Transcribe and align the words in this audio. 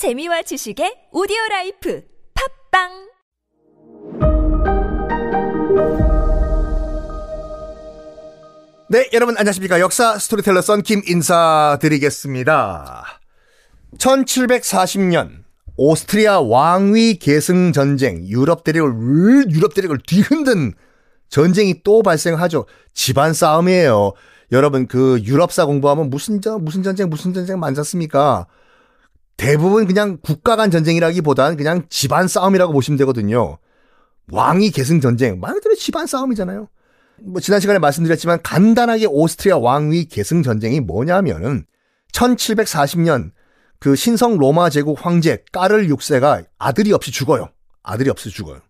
재미와 0.00 0.40
지식의 0.40 1.12
오디오 1.12 1.36
라이프 1.50 2.00
팟빵 2.32 2.88
네, 8.88 9.10
여러분 9.12 9.36
안녕하십니까. 9.36 9.78
역사 9.78 10.16
스토리텔러 10.16 10.62
썬킴 10.62 11.02
인사드리겠습니다. 11.06 13.04
1740년 13.98 15.44
오스트리아 15.76 16.40
왕위 16.40 17.18
계승 17.18 17.74
전쟁, 17.74 18.26
유럽 18.26 18.64
대륙을 18.64 19.50
유럽 19.50 19.74
대륙을 19.74 19.98
뒤흔든 20.06 20.72
전쟁이 21.28 21.82
또 21.84 22.02
발생하죠. 22.02 22.64
집안 22.94 23.34
싸움이에요. 23.34 24.14
여러분 24.52 24.86
그 24.86 25.20
유럽사 25.24 25.66
공부하면 25.66 26.08
무슨 26.08 26.40
전 26.40 26.64
무슨 26.64 26.82
전쟁 26.82 27.10
무슨 27.10 27.34
전쟁 27.34 27.60
많잖습니까? 27.60 28.46
대부분 29.40 29.86
그냥 29.86 30.18
국가 30.20 30.54
간 30.54 30.70
전쟁이라기보단 30.70 31.56
그냥 31.56 31.86
집안 31.88 32.28
싸움이라고 32.28 32.74
보시면 32.74 32.98
되거든요. 32.98 33.56
왕위 34.30 34.70
계승 34.70 35.00
전쟁 35.00 35.40
말 35.40 35.54
그대로 35.54 35.74
집안 35.74 36.06
싸움이잖아요. 36.06 36.68
뭐 37.22 37.40
지난 37.40 37.58
시간에 37.58 37.78
말씀드렸지만 37.78 38.42
간단하게 38.42 39.06
오스트리아 39.06 39.56
왕위 39.56 40.04
계승 40.04 40.42
전쟁이 40.42 40.80
뭐냐면은 40.80 41.64
1740년 42.12 43.30
그 43.78 43.96
신성 43.96 44.36
로마 44.36 44.68
제국 44.68 44.98
황제 45.04 45.42
까를 45.52 45.88
6세가 45.88 46.44
아들이 46.58 46.92
없이 46.92 47.10
죽어요. 47.10 47.48
아들이 47.82 48.10
없이 48.10 48.28
죽어요. 48.28 48.60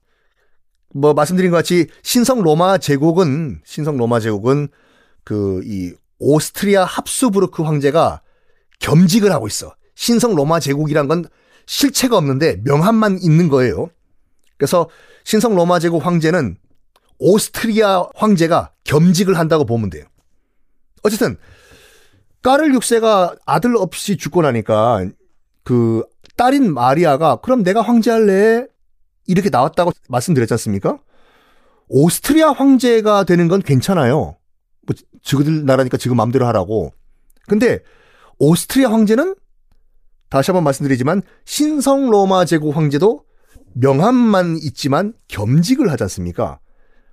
뭐 0.95 1.15
말씀드린 1.15 1.51
것 1.51 1.57
같이 1.57 1.89
신성 2.05 2.43
로마 2.43 2.79
제국은 2.79 3.61
신성 3.65 3.97
로마 3.97 4.21
제국은 4.21 4.69
그 5.25 5.63
이 5.65 5.93
오스트리아 6.21 6.85
합수부르크 6.85 7.63
황제가 7.65 8.23
겸직을 8.79 9.33
하고 9.33 9.49
있어. 9.49 9.75
신성 10.01 10.35
로마 10.35 10.61
제국이란 10.61 11.09
건 11.09 11.27
실체가 11.67 12.17
없는데 12.17 12.63
명함만 12.65 13.19
있는 13.21 13.51
거예요. 13.51 13.91
그래서 14.57 14.89
신성 15.25 15.55
로마 15.55 15.79
제국 15.79 16.07
황제는 16.07 16.57
오스트리아 17.19 18.07
황제가 18.15 18.73
겸직을 18.85 19.39
한다고 19.39 19.67
보면 19.67 19.91
돼요. 19.91 20.07
어쨌든 21.03 21.37
까를 22.41 22.73
6세가 22.73 23.41
아들 23.45 23.77
없이 23.77 24.17
죽고 24.17 24.41
나니까 24.41 25.05
그 25.65 26.03
딸인 26.35 26.73
마리아가 26.73 27.37
그럼 27.37 27.63
내가 27.63 27.83
황제 27.83 28.11
할래 28.11 28.67
이렇게 29.27 29.51
나왔다고 29.51 29.93
말씀드렸지 30.09 30.55
않습니까? 30.55 30.99
오스트리아 31.89 32.53
황제가 32.53 33.25
되는 33.25 33.49
건 33.49 33.61
괜찮아요. 33.61 34.39
뭐 34.87 34.97
지그들 35.23 35.67
나라니까 35.67 35.99
지금 35.99 36.17
마음대로 36.17 36.47
하라고. 36.47 36.95
근데 37.47 37.81
오스트리아 38.39 38.91
황제는 38.91 39.35
다시 40.31 40.51
한번 40.51 40.65
말씀드리지만 40.65 41.23
신성 41.45 42.09
로마 42.09 42.45
제국 42.45 42.77
황제도 42.77 43.25
명함만 43.75 44.59
있지만 44.63 45.13
겸직을 45.29 45.91
하지 45.91 46.05
않습니까? 46.05 46.59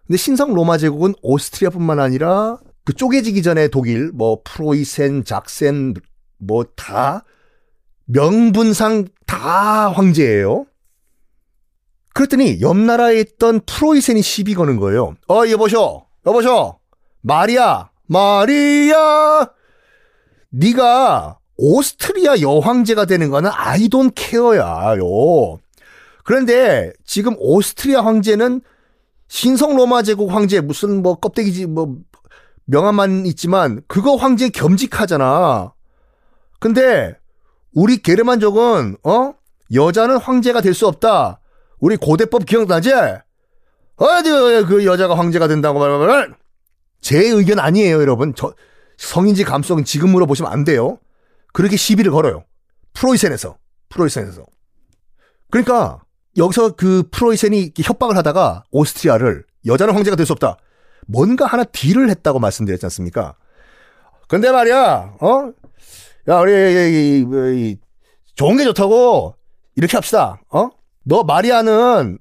근데 0.06 0.18
신성 0.18 0.54
로마 0.54 0.78
제국은 0.78 1.14
오스트리아뿐만 1.22 2.00
아니라 2.00 2.60
그 2.86 2.94
쪼개지기 2.94 3.44
전에 3.44 3.68
독일 3.68 4.12
뭐 4.14 4.42
프로이센, 4.46 5.26
작센 5.26 5.94
뭐 6.38 6.64
다 6.76 7.26
명분상 8.06 9.08
다 9.26 9.90
황제예요. 9.92 10.66
그랬더니 12.14 12.62
옆 12.62 12.78
나라에 12.78 13.20
있던 13.20 13.62
프로이센이 13.66 14.22
시비 14.22 14.56
거는 14.56 14.78
거예요. 14.78 15.16
어, 15.30 15.48
여보셔, 15.50 16.06
여보셔, 16.26 16.80
마리아, 17.22 17.90
마리아, 18.08 19.50
네가 20.50 21.38
오스트리아 21.58 22.40
여황제가 22.40 23.06
되는 23.06 23.30
거는 23.30 23.50
아이 23.54 23.90
돈 23.90 24.12
케어야요. 24.14 25.60
그런데 26.24 26.92
지금 27.06 27.36
오스트리아 27.38 28.04
황제는 28.06 28.62
신성 29.28 29.76
로마 29.76 30.04
제국 30.04 30.32
황제 30.32 30.62
무슨 30.62 31.02
뭐 31.02 31.16
껍데기지 31.16 31.66
뭐 31.66 31.96
명함만 32.66 33.26
있지만 33.26 33.82
그거 33.88 34.16
황제 34.16 34.50
겸직하잖아. 34.50 35.74
근데 36.60 37.16
우리 37.74 37.98
게르만족은 37.98 38.98
어 39.04 39.34
여자는 39.74 40.18
황제가 40.18 40.62
될 40.62 40.74
수 40.74 40.88
없다. 40.88 41.40
우리 41.80 41.96
고대법 41.98 42.46
기억나지? 42.46 42.92
어디 43.98 44.30
그 44.68 44.86
여자가 44.86 45.18
황제가 45.18 45.48
된다고 45.48 45.80
말하면 45.80 46.36
제 47.02 47.20
의견 47.20 47.60
아니에요, 47.60 48.00
여러분. 48.02 48.34
저 48.36 48.54
성인지 48.98 49.44
감성은 49.44 49.86
지금 49.86 50.10
물어보시면 50.10 50.52
안 50.52 50.64
돼요. 50.64 51.00
그렇게 51.58 51.76
시비를 51.76 52.12
걸어요. 52.12 52.44
프로이센에서 52.94 53.58
프로이센에서. 53.90 54.46
그러니까 55.50 56.04
여기서 56.38 56.76
그 56.76 57.10
프로이센이 57.10 57.72
협박을 57.76 58.16
하다가 58.16 58.66
오스트리아를 58.70 59.44
여자는 59.66 59.96
황제가 59.96 60.16
될 60.16 60.28
수 60.28 60.34
없다. 60.34 60.58
뭔가 61.08 61.48
하나 61.48 61.64
딜을 61.64 62.12
했다고 62.12 62.38
말씀드렸지 62.38 62.86
않습니까? 62.86 63.36
근데 64.28 64.52
말이야, 64.52 65.16
어? 65.20 65.52
야, 66.28 66.40
우리, 66.42 67.76
좋은 68.36 68.58
게 68.58 68.64
좋다고, 68.66 69.34
이렇게 69.78 69.98
합시다, 69.98 70.40
어? 70.52 70.70
너 71.06 71.24
마리아는 71.24 72.20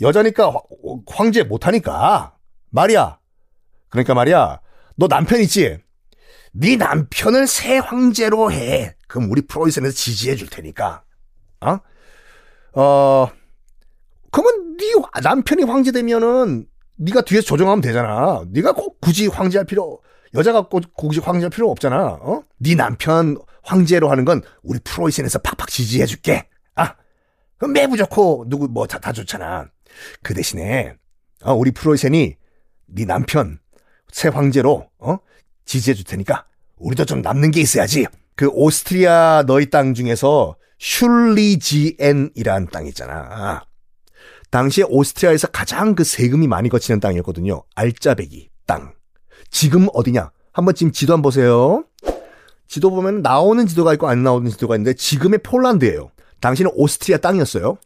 여자니까 0.00 0.52
황제 1.06 1.44
못하니까, 1.44 2.34
마리아. 2.70 3.18
그러니까 3.88 4.14
말이야, 4.14 4.60
너 4.96 5.06
남편 5.06 5.40
있지? 5.42 5.78
네 6.56 6.76
남편을 6.76 7.46
새 7.46 7.78
황제로 7.78 8.52
해. 8.52 8.94
그럼 9.08 9.30
우리 9.30 9.42
프로이센에서 9.42 9.92
지지해 9.94 10.36
줄 10.36 10.48
테니까, 10.48 11.02
어? 11.60 11.78
어, 12.80 13.28
그러면 14.30 14.76
네 14.76 14.84
남편이 15.22 15.64
황제 15.64 15.92
되면은 15.92 16.66
네가 16.96 17.22
뒤에서 17.22 17.44
조정하면 17.46 17.80
되잖아. 17.80 18.44
네가 18.48 18.72
꼭 18.72 19.00
굳이 19.00 19.26
황제할 19.26 19.64
필요 19.66 20.00
여자가 20.34 20.68
꼭 20.68 20.82
굳이 20.94 21.20
황제할 21.20 21.50
필요 21.50 21.70
없잖아. 21.70 22.18
어? 22.20 22.42
네 22.58 22.74
남편 22.74 23.36
황제로 23.62 24.10
하는 24.10 24.24
건 24.24 24.42
우리 24.62 24.78
프로이센에서 24.80 25.40
팍팍 25.40 25.68
지지해 25.68 26.06
줄게. 26.06 26.48
아. 26.74 26.94
그럼 27.56 27.72
매부 27.72 27.96
좋고 27.96 28.46
누구 28.48 28.68
뭐다다 28.68 29.12
좋잖아. 29.12 29.66
그 30.22 30.34
대신에 30.34 30.94
어, 31.42 31.54
우리 31.54 31.70
프로이센이 31.70 32.36
네 32.86 33.04
남편 33.04 33.58
새 34.10 34.28
황제로 34.28 34.88
어? 34.98 35.18
지지해 35.64 35.94
줄 35.94 36.04
테니까 36.04 36.44
우리도 36.76 37.04
좀 37.04 37.22
남는 37.22 37.50
게 37.50 37.60
있어야지. 37.60 38.06
그 38.36 38.48
오스트리아 38.48 39.44
너희 39.46 39.70
땅 39.70 39.94
중에서 39.94 40.56
슐리지엔이라는 40.78 42.68
땅 42.72 42.86
있잖아. 42.86 43.64
당시에 44.50 44.84
오스트리아에서 44.88 45.48
가장 45.48 45.94
그 45.94 46.04
세금이 46.04 46.46
많이 46.46 46.68
거치는 46.68 47.00
땅이었거든요. 47.00 47.62
알짜배기 47.74 48.50
땅. 48.66 48.92
지금 49.50 49.88
어디냐? 49.92 50.30
한번 50.52 50.74
지금 50.74 50.92
지도 50.92 51.12
한번 51.12 51.22
보세요. 51.22 51.84
지도 52.68 52.90
보면 52.90 53.22
나오는 53.22 53.66
지도가 53.66 53.92
있고 53.94 54.08
안 54.08 54.22
나오는 54.22 54.50
지도가 54.50 54.76
있는데 54.76 54.94
지금의 54.94 55.40
폴란드예요. 55.42 56.10
당시는 56.40 56.70
오스트리아 56.74 57.18
땅이었어요. 57.18 57.78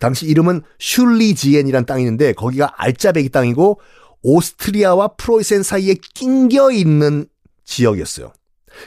당시 0.00 0.26
이름은 0.26 0.62
슐리지엔이라는 0.78 1.86
땅이 1.86 2.02
있는데 2.02 2.32
거기가 2.32 2.72
알짜배기 2.76 3.28
땅이고 3.28 3.80
오스트리아와 4.22 5.08
프로이센 5.16 5.62
사이에 5.62 5.94
낑겨 6.14 6.72
있는 6.72 7.26
지역이었어요. 7.64 8.32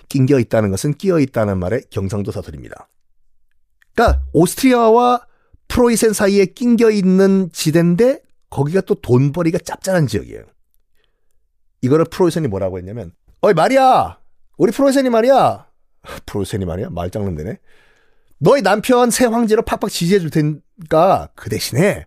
낑겨 0.09 0.39
있다는 0.39 0.71
것은 0.71 0.93
끼어 0.93 1.19
있다는 1.19 1.59
말의 1.59 1.83
경상도 1.89 2.31
사투리입니다. 2.31 2.87
그러니까 3.93 4.23
오스트리아와 4.33 5.25
프로이센 5.67 6.13
사이에 6.13 6.45
낑겨 6.45 6.91
있는 6.91 7.49
지대인데 7.51 8.21
거기가 8.49 8.81
또 8.81 8.95
돈벌이가 8.95 9.59
짭짤한 9.59 10.07
지역이에요. 10.07 10.43
이거를 11.81 12.05
프로이센이 12.05 12.47
뭐라고 12.47 12.77
했냐면 12.77 13.11
어이 13.41 13.53
마리아 13.53 14.17
우리 14.57 14.71
프로이센이 14.71 15.09
말이야 15.09 15.67
프로이센이 16.25 16.65
말이야 16.65 16.89
말장난 16.89 17.35
되네 17.35 17.59
너희 18.37 18.61
남편 18.61 19.11
새 19.11 19.25
황제로 19.25 19.61
팍팍 19.61 19.89
지지해 19.89 20.19
줄 20.19 20.29
테니까 20.29 21.29
그 21.35 21.49
대신에 21.49 22.05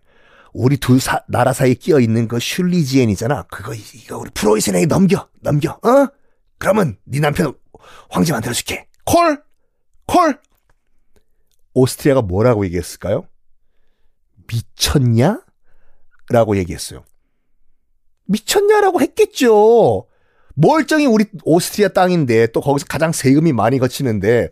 우리 0.53 0.77
두 0.77 0.99
사, 0.99 1.23
나라 1.27 1.53
사이에 1.53 1.73
끼어 1.75 1.99
있는 1.99 2.27
그 2.27 2.39
슐리지엔이잖아 2.39 3.43
그거 3.43 3.73
이거 3.73 4.17
우리 4.17 4.29
프로이센에게 4.31 4.85
넘겨 4.87 5.27
넘겨 5.41 5.71
어 5.71 6.07
그러면 6.57 6.97
네 7.05 7.19
남편 7.19 7.53
황제 8.09 8.33
만들어 8.33 8.53
줄게 8.53 8.87
콜 9.05 9.43
콜. 10.09 10.39
오스트리아가 11.75 12.23
뭐라고 12.23 12.65
얘기했을까요? 12.65 13.27
미쳤냐? 14.51 15.41
라고 16.31 16.57
얘기했어요. 16.57 17.03
미쳤냐라고 18.25 19.01
했겠죠. 19.01 20.07
멀쩡히 20.55 21.05
우리 21.05 21.25
오스트리아 21.43 21.89
땅인데 21.89 22.47
또 22.47 22.59
거기서 22.59 22.87
가장 22.89 23.11
세금이 23.11 23.53
많이 23.53 23.77
거치는데 23.77 24.49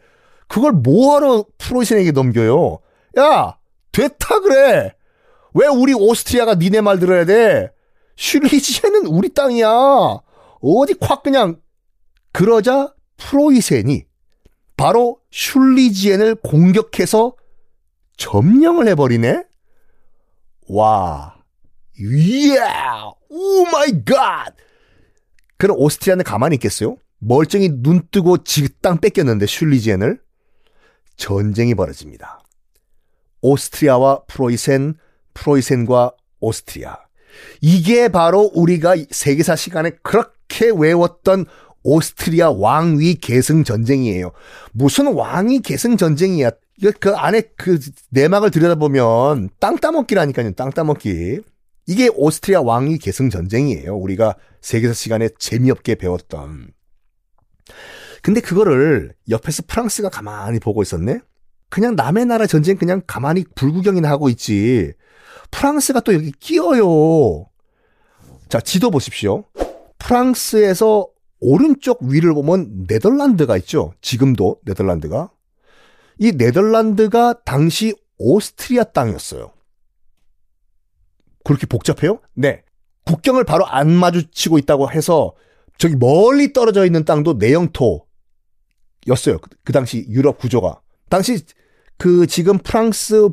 그걸 0.48 0.74
뭐하러 0.74 1.46
프로이센에게 1.58 2.12
넘겨요? 2.12 2.80
야, 3.18 3.58
됐다 3.92 4.40
그래. 4.42 4.94
왜 5.58 5.66
우리 5.66 5.94
오스트리아가 5.96 6.54
니네 6.54 6.82
말 6.82 7.00
들어야 7.00 7.26
돼? 7.26 7.72
슐리지에는 8.16 9.08
우리 9.08 9.30
땅이야. 9.30 9.68
어디 10.62 10.94
콱 11.00 11.24
그냥 11.24 11.60
그러자 12.32 12.94
프로이센이 13.18 14.06
바로 14.76 15.20
슐레지엔을 15.32 16.36
공격해서 16.36 17.36
점령을 18.18 18.88
해버리네? 18.90 19.44
와, 20.70 21.36
이야, 22.00 23.12
oh 23.30 23.66
my 23.66 24.04
god! 24.06 24.54
그럼 25.58 25.78
오스트리아는 25.80 26.24
가만히 26.24 26.56
있겠어요? 26.56 26.98
멀쩡히 27.18 27.70
눈 27.72 28.08
뜨고 28.12 28.44
지땅 28.44 29.00
뺏겼는데 29.00 29.48
슐레지엔을 29.48 30.22
전쟁이 31.16 31.74
벌어집니다. 31.74 32.44
오스트리아와 33.42 34.26
프로이센, 34.28 34.96
프로이센과 35.38 36.12
오스트리아. 36.40 36.98
이게 37.62 38.08
바로 38.08 38.52
우리가 38.54 38.96
세계사 39.12 39.56
시간에 39.56 39.92
그렇게 40.02 40.72
외웠던 40.76 41.46
오스트리아 41.84 42.52
왕위 42.52 43.16
계승 43.16 43.64
전쟁이에요. 43.64 44.32
무슨 44.74 45.14
왕위 45.14 45.62
계승 45.62 45.96
전쟁이야? 45.96 46.52
그 47.00 47.16
안에 47.16 47.44
그 47.56 47.80
내막을 48.10 48.52
들여다보면 48.52 49.50
땅 49.60 49.78
따먹기라니까요. 49.78 50.52
땅 50.54 50.72
따먹기. 50.72 51.40
이게 51.86 52.10
오스트리아 52.14 52.62
왕위 52.62 52.98
계승 52.98 53.30
전쟁이에요. 53.30 53.96
우리가 53.96 54.36
세계사 54.62 54.94
시간에 54.94 55.30
재미없게 55.38 55.96
배웠던. 55.96 56.72
근데 58.22 58.42
그거를 58.42 59.14
옆에서 59.30 59.64
프랑스가 59.68 60.10
가만히 60.10 60.60
보고 60.60 60.82
있었네? 60.82 61.20
그냥 61.70 61.96
남의 61.96 62.26
나라 62.26 62.46
전쟁 62.48 62.78
그냥 62.78 63.02
가만히 63.08 63.46
불구경이나 63.56 64.10
하고 64.10 64.30
있지. 64.30 64.94
프랑스가 65.52 66.02
또 66.02 66.14
여기 66.14 66.32
끼어요. 66.32 67.48
자, 68.50 68.60
지도 68.60 68.92
보십시오. 68.92 69.46
프랑스에서 70.00 71.08
오른쪽 71.40 72.02
위를 72.04 72.34
보면 72.34 72.86
네덜란드가 72.88 73.58
있죠. 73.58 73.94
지금도 74.02 74.60
네덜란드가. 74.66 75.32
이 76.20 76.32
네덜란드가 76.32 77.42
당시 77.46 77.94
오스트리아 78.18 78.86
땅이었어요. 78.86 79.52
그렇게 81.44 81.68
복잡해요? 81.68 82.20
네. 82.34 82.64
국경을 83.06 83.44
바로 83.44 83.66
안 83.66 83.90
마주치고 83.92 84.58
있다고 84.58 84.92
해서 84.92 85.34
저기 85.78 85.96
멀리 85.96 86.54
떨어져 86.54 86.86
있는 86.86 87.06
땅도 87.06 87.38
내 87.38 87.54
영토였어요. 87.54 88.04
그, 89.42 89.50
그 89.64 89.72
당시 89.72 90.06
유럽 90.10 90.40
구조가. 90.40 90.82
당시 91.10 91.46
그 91.98 92.28
지금 92.28 92.58
프랑스 92.58 93.30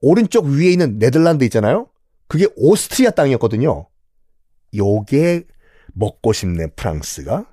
오른쪽 0.00 0.46
위에 0.46 0.70
있는 0.70 0.98
네덜란드 0.98 1.44
있잖아요. 1.44 1.88
그게 2.28 2.46
오스트리아 2.56 3.10
땅이었거든요. 3.10 3.86
요게 4.74 5.44
먹고 5.94 6.32
싶네 6.32 6.68
프랑스가. 6.76 7.46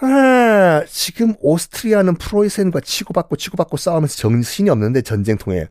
아, 0.00 0.84
지금 0.88 1.34
오스트리아는 1.40 2.16
프로이센과 2.16 2.80
치고받고 2.80 3.36
치고받고 3.36 3.76
싸우면서 3.76 4.16
정신이 4.16 4.70
없는데 4.70 5.02
전쟁통에 5.02 5.66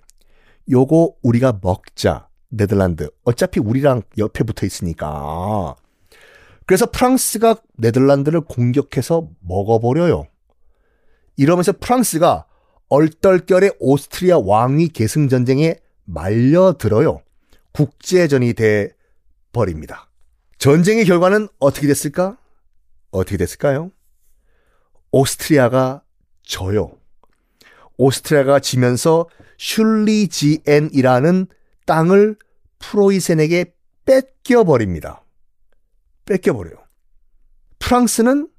요거 0.71 1.15
우리가 1.21 1.59
먹자. 1.61 2.29
네덜란드. 2.49 3.09
어차피 3.23 3.59
우리랑 3.59 4.03
옆에 4.17 4.43
붙어 4.43 4.65
있으니까. 4.65 5.75
그래서 6.65 6.85
프랑스가 6.85 7.57
네덜란드를 7.77 8.41
공격해서 8.41 9.27
먹어버려요. 9.41 10.25
이러면서 11.35 11.73
프랑스가 11.73 12.45
얼떨결에 12.93 13.71
오스트리아 13.79 14.37
왕위 14.37 14.89
계승 14.89 15.27
전쟁에 15.27 15.77
말려들어요. 16.05 17.23
국제전이 17.71 18.53
돼 18.53 18.95
버립니다. 19.51 20.11
전쟁의 20.59 21.05
결과는 21.05 21.47
어떻게 21.57 21.87
됐을까? 21.87 22.37
어떻게 23.09 23.37
됐을까요? 23.37 23.89
오스트리아가 25.11 26.03
져요. 26.43 26.91
오스트리아가 27.97 28.59
지면서 28.59 29.27
슐리지엔이라는 29.57 31.47
땅을 31.87 32.35
프로이센에게 32.77 33.73
뺏겨버립니다. 34.05 35.23
뺏겨버려요. 36.25 36.75
프랑스는 37.79 38.49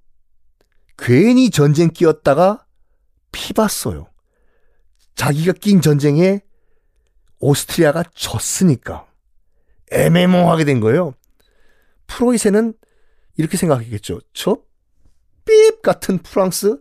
괜히 0.98 1.50
전쟁 1.50 1.90
끼었다가 1.90 2.66
피봤어요. 3.30 4.08
자기가 5.14 5.52
낀 5.52 5.80
전쟁에 5.80 6.40
오스트리아가 7.38 8.04
졌으니까 8.14 9.06
애매모호하게 9.92 10.64
된 10.64 10.80
거예요. 10.80 11.14
프로이센은 12.06 12.74
이렇게 13.36 13.56
생각했겠죠. 13.56 14.20
저 14.32 14.58
삐입 15.44 15.82
같은 15.82 16.18
프랑스 16.18 16.80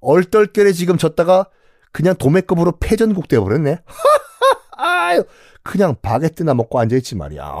얼떨결에 0.00 0.72
지금 0.72 0.98
졌다가 0.98 1.48
그냥 1.92 2.16
도매급으로 2.16 2.78
패전국 2.78 3.28
되어버렸네. 3.28 3.78
아유, 4.76 5.24
그냥 5.62 5.96
바게트나 6.00 6.54
먹고 6.54 6.80
앉아있지 6.80 7.14
말이야. 7.16 7.54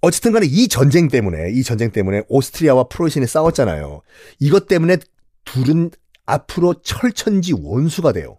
어쨌든 0.00 0.32
간에 0.32 0.46
이 0.46 0.66
전쟁 0.66 1.08
때문에, 1.08 1.52
이 1.52 1.62
전쟁 1.62 1.92
때문에 1.92 2.22
오스트리아와 2.28 2.84
프로이센이 2.84 3.26
싸웠잖아요. 3.26 4.02
이것 4.40 4.66
때문에 4.66 4.96
둘은 5.44 5.90
앞으로 6.26 6.74
철천지 6.82 7.52
원수가 7.52 8.12
돼요. 8.12 8.38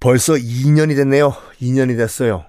벌써 0.00 0.34
2년이 0.34 0.94
됐네요. 0.96 1.32
2년이 1.60 1.96
됐어요. 1.96 2.44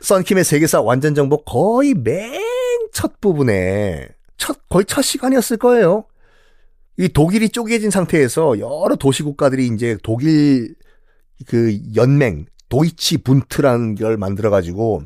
썬킴의 0.00 0.44
세계사 0.44 0.80
완전 0.80 1.14
정복 1.14 1.44
거의 1.44 1.94
맨 1.94 2.46
첫 2.96 3.20
부분에 3.20 4.08
첫 4.38 4.68
거의 4.70 4.86
첫 4.86 5.02
시간이었을 5.02 5.58
거예요. 5.58 6.06
이 6.96 7.10
독일이 7.10 7.50
쪼개진 7.50 7.90
상태에서 7.90 8.58
여러 8.58 8.96
도시 8.98 9.22
국가들이 9.22 9.66
이제 9.66 9.98
독일 10.02 10.74
그 11.46 11.78
연맹 11.94 12.46
도이치 12.70 13.18
분트라는 13.18 13.96
걸 13.96 14.16
만들어 14.16 14.48
가지고 14.48 15.02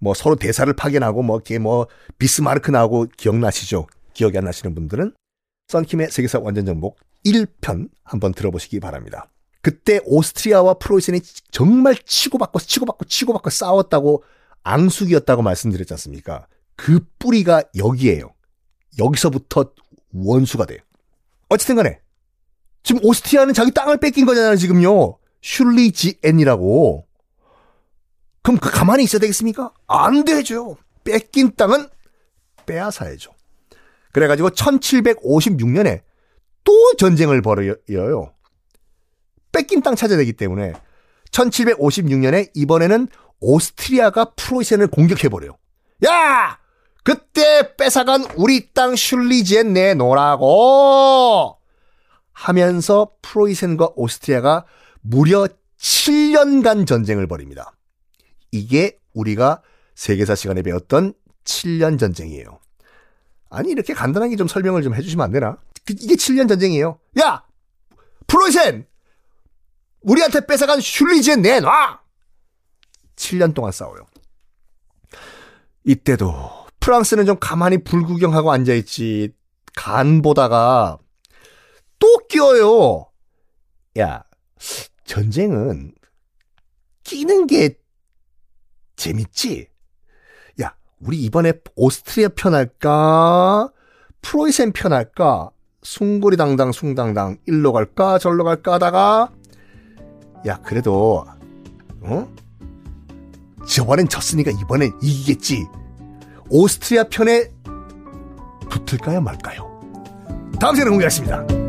뭐 0.00 0.14
서로 0.14 0.34
대사를 0.34 0.72
파견하고 0.72 1.22
뭐 1.22 1.36
이렇게 1.36 1.60
뭐 1.60 1.86
비스마르크 2.18 2.72
나오고 2.72 3.06
기억나시죠? 3.16 3.86
기억이 4.14 4.36
안 4.36 4.44
나시는 4.44 4.74
분들은 4.74 5.14
썬킴의 5.68 6.10
세계사 6.10 6.40
완전 6.40 6.66
정복 6.66 6.98
1편 7.24 7.88
한번 8.04 8.32
들어보시기 8.32 8.80
바랍니다. 8.80 9.28
그때 9.60 10.00
오스트리아와 10.04 10.74
프로이센이 10.74 11.20
정말 11.50 11.96
치고받고 11.96 12.58
치고받고 12.58 13.04
치고받고 13.04 13.50
싸웠다고 13.50 14.24
앙숙이었다고 14.64 15.42
말씀드렸지 15.42 15.92
않습니까? 15.94 16.46
그 16.76 17.00
뿌리가 17.18 17.62
여기에요. 17.76 18.34
여기서부터 18.98 19.72
원수가 20.12 20.66
돼요. 20.66 20.80
어쨌든 21.48 21.76
간에 21.76 22.00
지금 22.82 23.00
오스트리아는 23.04 23.54
자기 23.54 23.70
땅을 23.70 23.98
뺏긴 23.98 24.26
거잖아요, 24.26 24.56
지금요. 24.56 25.18
슐리지엔이라고. 25.42 27.06
그럼 28.42 28.58
그 28.58 28.70
가만히 28.70 29.04
있어야 29.04 29.20
되겠습니까? 29.20 29.72
안 29.86 30.24
되죠. 30.24 30.76
뺏긴 31.04 31.54
땅은 31.54 31.88
빼앗아야죠. 32.66 33.32
그래가지고 34.12 34.50
1756년에 34.50 36.02
또 36.64 36.72
전쟁을 36.96 37.42
벌여요. 37.42 38.32
뺏긴 39.52 39.82
땅 39.82 39.94
찾아야 39.94 40.18
되기 40.18 40.32
때문에 40.32 40.72
1756년에 41.30 42.50
이번에는 42.54 43.08
오스트리아가 43.40 44.32
프로이센을 44.36 44.86
공격해버려요. 44.86 45.56
야! 46.06 46.58
그때 47.04 47.74
뺏어간 47.76 48.24
우리 48.36 48.72
땅 48.72 48.94
슐리지엔 48.94 49.72
내놓으라고! 49.72 51.58
하면서 52.32 53.10
프로이센과 53.22 53.90
오스트리아가 53.96 54.64
무려 55.00 55.48
7년간 55.78 56.86
전쟁을 56.86 57.26
벌입니다. 57.26 57.72
이게 58.52 58.98
우리가 59.14 59.62
세계사 59.94 60.34
시간에 60.34 60.62
배웠던 60.62 61.14
7년 61.44 61.98
전쟁이에요. 61.98 62.60
아니 63.50 63.70
이렇게 63.70 63.92
간단하게 63.92 64.36
좀 64.36 64.46
설명을 64.48 64.82
좀 64.82 64.94
해주시면 64.94 65.24
안 65.24 65.32
되나? 65.32 65.58
그, 65.84 65.94
이게 65.98 66.14
7년 66.14 66.48
전쟁이에요. 66.48 66.98
야! 67.20 67.46
프로이센! 68.26 68.86
우리한테 70.00 70.46
뺏어간 70.46 70.80
슐리지엔 70.80 71.42
내놔! 71.42 72.00
7년 73.16 73.54
동안 73.54 73.72
싸워요. 73.72 74.06
이때도 75.84 76.66
프랑스는 76.80 77.26
좀 77.26 77.36
가만히 77.38 77.82
불구경하고 77.82 78.52
앉아있지. 78.52 79.34
간 79.74 80.22
보다가 80.22 80.98
또 81.98 82.18
끼어요. 82.28 83.06
야, 83.98 84.24
전쟁은 85.04 85.94
끼는 87.04 87.46
게 87.46 87.78
재밌지? 88.96 89.68
야, 90.60 90.74
우리 91.00 91.22
이번에 91.22 91.52
오스트리아 91.74 92.28
편할까? 92.28 93.70
프로이센 94.20 94.72
편할까? 94.72 95.50
숭고리당당 95.82 96.72
숭당당 96.72 97.36
일로 97.46 97.72
갈까 97.72 98.18
절로 98.18 98.44
갈까 98.44 98.74
하다가 98.74 99.30
야 100.46 100.58
그래도 100.62 101.24
어? 102.00 102.28
저번엔 103.66 104.08
졌으니까 104.08 104.50
이번엔 104.50 104.92
이기겠지 105.00 105.66
오스트리아 106.48 107.04
편에 107.04 107.50
붙을까요 108.70 109.20
말까요? 109.20 109.70
다음 110.60 110.74
시간에 110.74 110.90
공개하겠습니다. 110.90 111.61